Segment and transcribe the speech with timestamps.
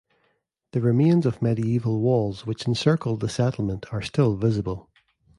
[0.71, 4.89] The remains of medieval walls which encircled the settlement are still visible.